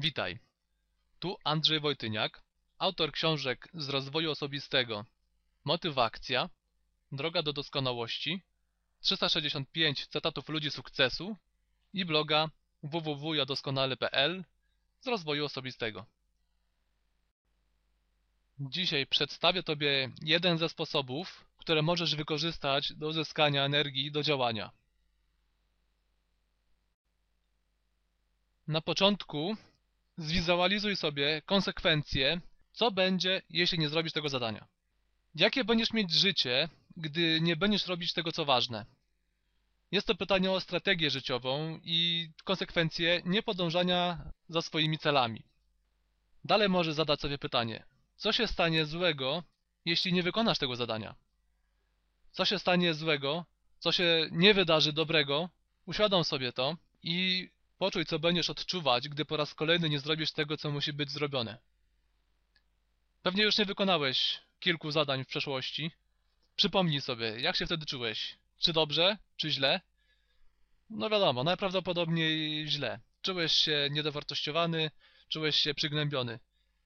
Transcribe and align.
Witaj. 0.00 0.38
Tu 1.18 1.36
Andrzej 1.44 1.80
Wojtyniak, 1.80 2.42
autor 2.78 3.12
książek 3.12 3.68
z 3.74 3.88
rozwoju 3.88 4.30
osobistego 4.30 5.04
Motywacja, 5.64 6.48
Droga 7.12 7.42
do 7.42 7.52
doskonałości, 7.52 8.42
365 9.00 10.06
cytatów 10.06 10.48
ludzi 10.48 10.70
sukcesu 10.70 11.36
i 11.92 12.04
bloga 12.04 12.48
www.jadoskonale.pl 12.82 14.44
z 15.00 15.06
rozwoju 15.06 15.44
osobistego. 15.44 16.06
Dzisiaj 18.60 19.06
przedstawię 19.06 19.62
Tobie 19.62 20.10
jeden 20.22 20.58
ze 20.58 20.68
sposobów, 20.68 21.44
które 21.56 21.82
możesz 21.82 22.14
wykorzystać 22.14 22.92
do 22.92 23.08
uzyskania 23.08 23.64
energii 23.64 24.12
do 24.12 24.22
działania. 24.22 24.70
Na 28.68 28.80
początku 28.80 29.56
zwizualizuj 30.20 30.96
sobie 30.96 31.42
konsekwencje, 31.42 32.40
co 32.72 32.90
będzie, 32.90 33.42
jeśli 33.50 33.78
nie 33.78 33.88
zrobisz 33.88 34.12
tego 34.12 34.28
zadania. 34.28 34.66
Jakie 35.34 35.64
będziesz 35.64 35.92
mieć 35.92 36.12
życie, 36.12 36.68
gdy 36.96 37.40
nie 37.40 37.56
będziesz 37.56 37.86
robić 37.86 38.12
tego, 38.12 38.32
co 38.32 38.44
ważne? 38.44 38.86
Jest 39.92 40.06
to 40.06 40.14
pytanie 40.14 40.50
o 40.50 40.60
strategię 40.60 41.10
życiową 41.10 41.80
i 41.84 42.28
konsekwencje 42.44 43.22
niepodążania 43.24 44.18
za 44.48 44.62
swoimi 44.62 44.98
celami. 44.98 45.42
Dalej 46.44 46.68
możesz 46.68 46.94
zadać 46.94 47.20
sobie 47.20 47.38
pytanie, 47.38 47.84
co 48.16 48.32
się 48.32 48.46
stanie 48.46 48.86
złego, 48.86 49.42
jeśli 49.84 50.12
nie 50.12 50.22
wykonasz 50.22 50.58
tego 50.58 50.76
zadania? 50.76 51.14
Co 52.30 52.44
się 52.44 52.58
stanie 52.58 52.94
złego, 52.94 53.44
co 53.78 53.92
się 53.92 54.28
nie 54.30 54.54
wydarzy 54.54 54.92
dobrego, 54.92 55.48
uświadom 55.86 56.24
sobie 56.24 56.52
to 56.52 56.76
i 57.02 57.48
poczuj, 57.80 58.06
co 58.06 58.18
będziesz 58.18 58.50
odczuwać, 58.50 59.08
gdy 59.08 59.24
po 59.24 59.36
raz 59.36 59.54
kolejny 59.54 59.88
nie 59.88 59.98
zrobisz 59.98 60.32
tego, 60.32 60.56
co 60.56 60.70
musi 60.70 60.92
być 60.92 61.10
zrobione. 61.10 61.58
Pewnie 63.22 63.42
już 63.42 63.58
nie 63.58 63.64
wykonałeś 63.64 64.40
kilku 64.60 64.90
zadań 64.90 65.24
w 65.24 65.26
przeszłości. 65.26 65.90
Przypomnij 66.56 67.00
sobie, 67.00 67.40
jak 67.40 67.56
się 67.56 67.66
wtedy 67.66 67.86
czułeś. 67.86 68.36
Czy 68.58 68.72
dobrze, 68.72 69.18
czy 69.36 69.50
źle? 69.50 69.80
No 70.90 71.10
wiadomo, 71.10 71.44
najprawdopodobniej 71.44 72.66
źle. 72.68 73.00
Czułeś 73.22 73.52
się 73.52 73.88
niedowartościowany, 73.90 74.90
czułeś 75.28 75.56
się 75.56 75.74
przygnębiony. 75.74 76.38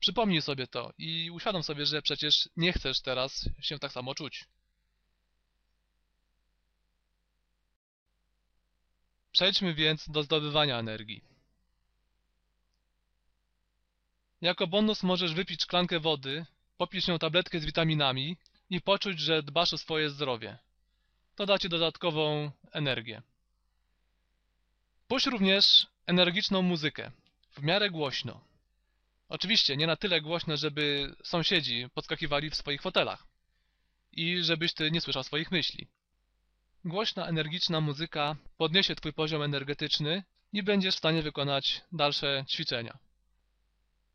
Przypomnij 0.00 0.42
sobie 0.42 0.66
to 0.66 0.92
i 0.98 1.30
uświadom 1.30 1.62
sobie, 1.62 1.86
że 1.86 2.02
przecież 2.02 2.48
nie 2.56 2.72
chcesz 2.72 3.00
teraz 3.00 3.48
się 3.60 3.78
tak 3.78 3.92
samo 3.92 4.14
czuć. 4.14 4.44
Przejdźmy 9.38 9.74
więc 9.74 10.08
do 10.08 10.22
zdobywania 10.22 10.78
energii. 10.78 11.22
Jako 14.40 14.66
bonus 14.66 15.02
możesz 15.02 15.34
wypić 15.34 15.62
szklankę 15.62 16.00
wody, 16.00 16.46
popić 16.76 17.08
nią 17.08 17.18
tabletkę 17.18 17.60
z 17.60 17.64
witaminami 17.64 18.36
i 18.70 18.80
poczuć, 18.80 19.20
że 19.20 19.42
dbasz 19.42 19.72
o 19.72 19.78
swoje 19.78 20.10
zdrowie. 20.10 20.58
To 21.34 21.46
da 21.46 21.58
Ci 21.58 21.68
dodatkową 21.68 22.50
energię. 22.72 23.22
Puść 25.08 25.26
również 25.26 25.86
energiczną 26.06 26.62
muzykę, 26.62 27.10
w 27.50 27.62
miarę 27.62 27.90
głośno. 27.90 28.40
Oczywiście 29.28 29.76
nie 29.76 29.86
na 29.86 29.96
tyle 29.96 30.20
głośno, 30.20 30.56
żeby 30.56 31.14
sąsiedzi 31.24 31.86
podskakiwali 31.94 32.50
w 32.50 32.56
swoich 32.56 32.82
fotelach 32.82 33.26
i 34.12 34.42
żebyś 34.42 34.74
Ty 34.74 34.90
nie 34.90 35.00
słyszał 35.00 35.22
swoich 35.22 35.50
myśli. 35.50 35.88
Głośna, 36.88 37.26
energiczna 37.26 37.80
muzyka 37.80 38.36
podniesie 38.56 38.94
Twój 38.94 39.12
poziom 39.12 39.42
energetyczny 39.42 40.22
i 40.52 40.62
będziesz 40.62 40.94
w 40.94 40.98
stanie 40.98 41.22
wykonać 41.22 41.80
dalsze 41.92 42.44
ćwiczenia. 42.48 42.98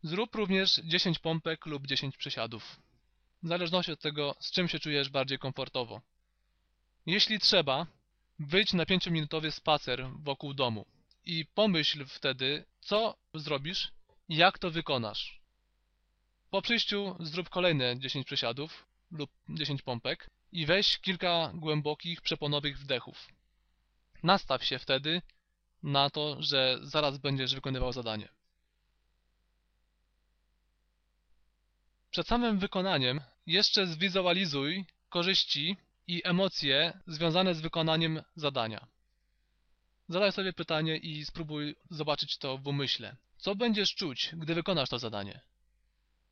Zrób 0.03 0.35
również 0.35 0.81
10 0.83 1.19
pompek 1.19 1.65
lub 1.65 1.87
10 1.87 2.17
przysiadów. 2.17 2.79
W 3.43 3.47
zależności 3.47 3.91
od 3.91 3.99
tego, 3.99 4.35
z 4.39 4.51
czym 4.51 4.67
się 4.67 4.79
czujesz 4.79 5.09
bardziej 5.09 5.39
komfortowo. 5.39 6.01
Jeśli 7.05 7.39
trzeba, 7.39 7.87
wyjdź 8.39 8.73
na 8.73 8.83
5-minutowy 8.83 9.51
spacer 9.51 10.07
wokół 10.19 10.53
domu 10.53 10.85
i 11.25 11.45
pomyśl 11.45 12.05
wtedy, 12.05 12.65
co 12.79 13.15
zrobisz 13.33 13.91
i 14.29 14.35
jak 14.35 14.59
to 14.59 14.71
wykonasz. 14.71 15.41
Po 16.49 16.61
przyjściu 16.61 17.15
zrób 17.19 17.49
kolejne 17.49 17.99
10 17.99 18.25
przysiadów 18.25 18.85
lub 19.11 19.29
10 19.49 19.81
pompek 19.81 20.29
i 20.53 20.65
weź 20.65 20.99
kilka 20.99 21.51
głębokich, 21.53 22.21
przeponowych 22.21 22.79
wdechów. 22.79 23.27
Nastaw 24.23 24.65
się 24.65 24.79
wtedy 24.79 25.21
na 25.83 26.09
to, 26.09 26.37
że 26.39 26.79
zaraz 26.81 27.17
będziesz 27.17 27.55
wykonywał 27.55 27.93
zadanie. 27.93 28.29
Przed 32.11 32.27
samym 32.27 32.59
wykonaniem 32.59 33.21
jeszcze 33.45 33.87
zwizualizuj 33.87 34.85
korzyści 35.09 35.77
i 36.07 36.21
emocje 36.25 36.99
związane 37.07 37.55
z 37.55 37.61
wykonaniem 37.61 38.21
zadania. 38.35 38.87
Zadaj 40.09 40.31
sobie 40.31 40.53
pytanie 40.53 40.97
i 40.97 41.25
spróbuj 41.25 41.75
zobaczyć 41.89 42.37
to 42.37 42.57
w 42.57 42.67
umyśle. 42.67 43.15
Co 43.37 43.55
będziesz 43.55 43.95
czuć, 43.95 44.31
gdy 44.33 44.55
wykonasz 44.55 44.89
to 44.89 44.99
zadanie? 44.99 45.41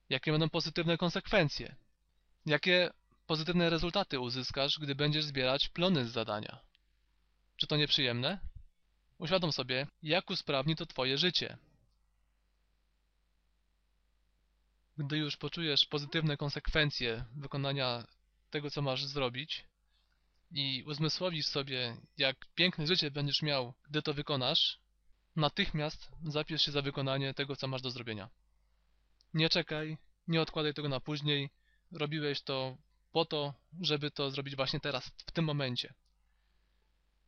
Jakie 0.10 0.32
będą 0.32 0.50
pozytywne 0.50 0.98
konsekwencje? 0.98 1.76
Jakie 2.46 2.92
pozytywne 3.32 3.70
rezultaty 3.70 4.20
uzyskasz, 4.20 4.80
gdy 4.82 4.96
będziesz 4.96 5.26
zbierać 5.26 5.70
plony 5.70 6.06
z 6.06 6.12
zadania? 6.12 6.60
Czy 7.58 7.68
to 7.68 7.78
nieprzyjemne? 7.78 8.40
Uświadom 9.18 9.52
sobie, 9.52 9.88
jak 10.04 10.30
usprawni 10.30 10.76
to 10.76 10.86
Twoje 10.86 11.18
życie. 11.18 11.58
Gdy 14.98 15.18
już 15.18 15.38
poczujesz 15.38 15.86
pozytywne 15.86 16.38
konsekwencje 16.38 17.26
wykonania 17.36 18.08
tego, 18.50 18.70
co 18.70 18.82
masz 18.82 19.06
zrobić 19.06 19.66
i 20.52 20.84
uzmysłowisz 20.88 21.46
sobie, 21.46 21.98
jak 22.18 22.46
piękne 22.56 22.88
życie 22.88 23.12
będziesz 23.12 23.42
miał, 23.42 23.74
gdy 23.90 24.02
to 24.02 24.14
wykonasz, 24.14 24.80
natychmiast 25.36 26.12
zapisz 26.24 26.62
się 26.62 26.72
za 26.72 26.82
wykonanie 26.82 27.34
tego, 27.34 27.56
co 27.56 27.68
masz 27.68 27.82
do 27.82 27.92
zrobienia. 27.92 28.30
Nie 29.34 29.50
czekaj, 29.50 29.98
nie 30.28 30.42
odkładaj 30.42 30.74
tego 30.74 30.90
na 30.90 31.00
później. 31.00 31.50
Robiłeś 31.92 32.42
to 32.42 32.78
po 33.12 33.26
to, 33.26 33.54
żeby 33.82 34.12
to 34.12 34.32
zrobić 34.32 34.56
właśnie 34.56 34.80
teraz, 34.80 35.12
w 35.28 35.32
tym 35.32 35.46
momencie. 35.46 35.94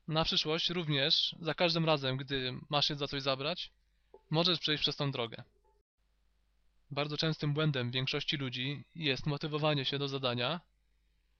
Na 0.07 0.23
przyszłość 0.23 0.69
również, 0.69 1.35
za 1.41 1.53
każdym 1.53 1.85
razem, 1.85 2.17
gdy 2.17 2.53
masz 2.69 2.87
się 2.87 2.95
za 2.95 3.07
coś 3.07 3.21
zabrać, 3.21 3.71
możesz 4.29 4.59
przejść 4.59 4.81
przez 4.81 4.95
tą 4.95 5.11
drogę. 5.11 5.43
Bardzo 6.91 7.17
częstym 7.17 7.53
błędem 7.53 7.91
większości 7.91 8.37
ludzi 8.37 8.83
jest 8.95 9.25
motywowanie 9.25 9.85
się 9.85 9.99
do 9.99 10.07
zadania, 10.07 10.61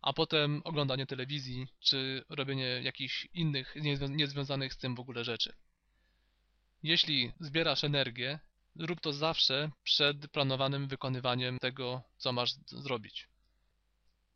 a 0.01 0.13
potem 0.13 0.61
oglądanie 0.63 1.05
telewizji, 1.05 1.67
czy 1.79 2.25
robienie 2.29 2.65
jakichś 2.65 3.27
innych, 3.33 3.75
niezwiązanych 4.09 4.73
z 4.73 4.77
tym 4.77 4.95
w 4.95 4.99
ogóle 4.99 5.23
rzeczy. 5.23 5.53
Jeśli 6.83 7.31
zbierasz 7.39 7.83
energię, 7.83 8.39
rób 8.75 9.01
to 9.01 9.13
zawsze 9.13 9.71
przed 9.83 10.27
planowanym 10.31 10.87
wykonywaniem 10.87 11.59
tego, 11.59 12.01
co 12.17 12.33
masz 12.33 12.53
zrobić. 12.65 13.27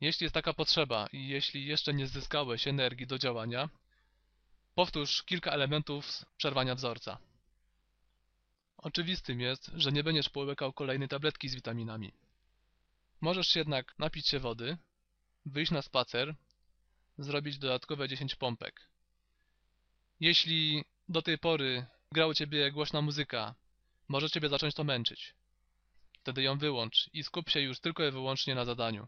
Jeśli 0.02 0.26
jest 0.26 0.34
taka 0.34 0.54
potrzeba 0.54 1.08
i 1.14 1.28
jeśli 1.28 1.66
jeszcze 1.66 1.94
nie 1.94 2.08
zyskałeś 2.08 2.68
energii 2.68 3.08
do 3.08 3.18
działania, 3.18 3.70
powtórz 4.76 5.24
kilka 5.24 5.52
elementów 5.52 6.26
przerwania 6.38 6.76
wzorca. 6.76 7.18
Oczywistym 8.78 9.42
jest, 9.42 9.72
że 9.76 9.92
nie 9.92 10.04
będziesz 10.04 10.30
połykał 10.30 10.74
kolejnej 10.74 11.08
tabletki 11.08 11.50
z 11.50 11.56
witaminami. 11.56 12.14
Możesz 13.22 13.56
jednak 13.56 14.00
napić 14.00 14.28
się 14.28 14.40
wody, 14.40 14.78
wyjść 15.46 15.72
na 15.72 15.82
spacer, 15.82 16.36
zrobić 17.18 17.58
dodatkowe 17.58 18.08
10 18.08 18.36
pompek. 18.36 18.90
Jeśli 20.20 20.84
do 21.10 21.22
tej 21.22 21.38
pory 21.38 21.86
gra 22.12 22.28
u 22.28 22.34
ciebie 22.34 22.72
głośna 22.72 23.02
muzyka, 23.02 23.56
może 24.08 24.30
ciebie 24.30 24.50
zacząć 24.50 24.76
to 24.76 24.84
męczyć. 24.84 25.36
Wtedy 26.20 26.42
ją 26.44 26.58
wyłącz 26.58 27.10
i 27.14 27.24
skup 27.24 27.50
się 27.50 27.60
już 27.60 27.80
tylko 27.80 28.08
i 28.08 28.12
wyłącznie 28.12 28.56
na 28.56 28.66
zadaniu. 28.66 29.08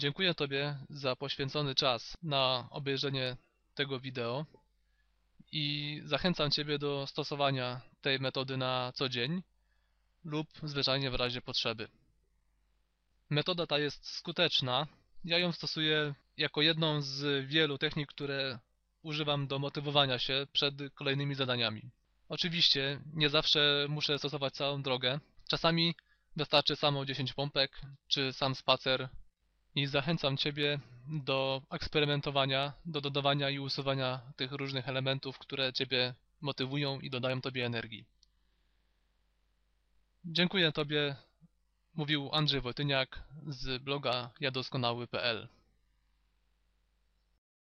Dziękuję 0.00 0.34
Tobie 0.34 0.76
za 0.90 1.16
poświęcony 1.16 1.74
czas 1.74 2.16
na 2.22 2.68
obejrzenie 2.70 3.36
tego 3.74 4.00
wideo 4.00 4.46
i 5.52 6.00
zachęcam 6.04 6.50
Ciebie 6.50 6.78
do 6.78 7.06
stosowania 7.06 7.80
tej 8.00 8.20
metody 8.20 8.56
na 8.56 8.92
co 8.94 9.08
dzień 9.08 9.42
lub 10.24 10.48
zwyczajnie 10.62 11.10
w 11.10 11.14
razie 11.14 11.40
potrzeby. 11.40 11.88
Metoda 13.30 13.66
ta 13.66 13.78
jest 13.78 14.08
skuteczna. 14.08 14.86
Ja 15.24 15.38
ją 15.38 15.52
stosuję 15.52 16.14
jako 16.36 16.62
jedną 16.62 17.02
z 17.02 17.46
wielu 17.46 17.78
technik, 17.78 18.08
które 18.08 18.58
używam 19.02 19.46
do 19.46 19.58
motywowania 19.58 20.18
się 20.18 20.46
przed 20.52 20.74
kolejnymi 20.94 21.34
zadaniami. 21.34 21.90
Oczywiście 22.28 23.00
nie 23.14 23.28
zawsze 23.28 23.86
muszę 23.88 24.18
stosować 24.18 24.54
całą 24.54 24.82
drogę. 24.82 25.20
Czasami 25.48 25.94
wystarczy 26.36 26.76
samo 26.76 27.04
10 27.06 27.32
pompek, 27.32 27.80
czy 28.08 28.32
sam 28.32 28.54
spacer 28.54 29.08
i 29.74 29.86
zachęcam 29.86 30.36
Ciebie 30.36 30.78
do 31.06 31.62
eksperymentowania, 31.70 32.72
do 32.84 33.00
dodawania 33.00 33.50
i 33.50 33.58
usuwania 33.58 34.20
tych 34.36 34.52
różnych 34.52 34.88
elementów, 34.88 35.38
które 35.38 35.72
Ciebie 35.72 36.14
motywują 36.40 37.00
i 37.00 37.10
dodają 37.10 37.40
Tobie 37.40 37.66
energii. 37.66 38.04
Dziękuję 40.24 40.72
Tobie, 40.72 41.16
mówił 41.94 42.30
Andrzej 42.32 42.60
Wojtyniak 42.60 43.22
z 43.46 43.82
bloga 43.82 44.30
jadoskonały.pl 44.40 45.48